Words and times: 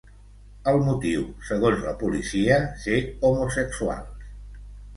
El 0.71 0.77
motiu, 0.87 1.25
segons 1.49 1.83
la 1.85 1.93
policia, 2.01 2.59
ser 2.87 2.99
homosexuals. 3.31 4.29